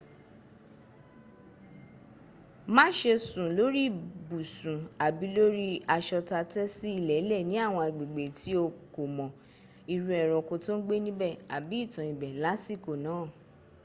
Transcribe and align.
mase 2.75 3.11
sun 3.27 3.47
lori 3.57 3.81
ibusun 3.89 4.79
abi 5.05 5.27
lori 5.37 5.67
aso 5.95 6.19
ta 6.29 6.39
te 6.51 6.61
si 6.75 6.87
ilele 6.99 7.37
ni 7.49 7.55
awon 7.65 7.83
agbegbe 7.87 8.23
ti 8.39 8.51
o 8.63 8.65
komo 8.95 9.25
iru 9.93 10.09
eranko 10.21 10.53
to 10.63 10.71
n 10.77 10.81
gbe 10.85 10.95
nibe 11.05 11.27
abi 11.55 11.75
itan 11.85 12.07
ibe 12.13 12.27
lasiko 12.43 12.91
naa 13.05 13.25